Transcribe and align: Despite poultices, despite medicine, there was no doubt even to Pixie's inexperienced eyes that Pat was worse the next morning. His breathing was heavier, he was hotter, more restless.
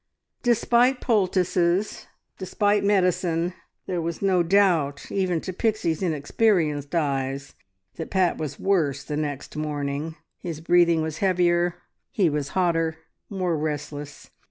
Despite 0.41 0.99
poultices, 0.99 2.07
despite 2.39 2.83
medicine, 2.83 3.53
there 3.85 4.01
was 4.01 4.19
no 4.19 4.41
doubt 4.41 5.11
even 5.11 5.39
to 5.41 5.53
Pixie's 5.53 6.01
inexperienced 6.01 6.95
eyes 6.95 7.53
that 7.97 8.09
Pat 8.09 8.39
was 8.39 8.59
worse 8.59 9.03
the 9.03 9.15
next 9.15 9.55
morning. 9.55 10.15
His 10.39 10.59
breathing 10.59 11.03
was 11.03 11.19
heavier, 11.19 11.75
he 12.09 12.31
was 12.31 12.49
hotter, 12.57 12.97
more 13.29 13.55
restless. 13.55 14.31